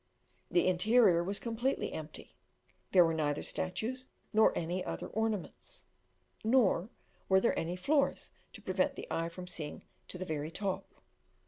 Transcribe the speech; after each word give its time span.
The 0.49 0.65
interior 0.65 1.23
was 1.23 1.39
completely 1.39 1.93
empty; 1.93 2.33
there 2.91 3.05
were 3.05 3.13
neither 3.13 3.43
statues 3.43 4.07
nor 4.33 4.51
any 4.57 4.83
other 4.83 5.05
ornaments; 5.05 5.83
nor 6.43 6.89
were 7.29 7.39
there 7.39 7.59
any 7.59 7.75
floors 7.75 8.31
to 8.53 8.63
prevent 8.63 8.95
the 8.95 9.05
eye 9.11 9.29
from 9.29 9.45
seeing 9.45 9.83
to 10.07 10.17
the 10.17 10.25
very 10.25 10.49
top. 10.49 10.89